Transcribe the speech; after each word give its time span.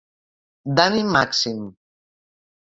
Dany 0.79 0.97
Màxim: 1.17 1.63